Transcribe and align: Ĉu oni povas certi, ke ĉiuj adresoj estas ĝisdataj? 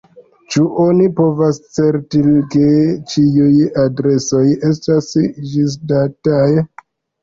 Ĉu 0.53 0.63
oni 0.83 1.09
povas 1.19 1.59
certi, 1.81 2.23
ke 2.55 2.65
ĉiuj 3.13 3.53
adresoj 3.87 4.45
estas 4.75 5.15
ĝisdataj? 5.55 6.47